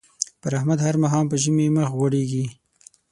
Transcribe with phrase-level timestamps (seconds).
[0.41, 2.45] پر احمد هر ماښام په ژمي مخ غوړېږي.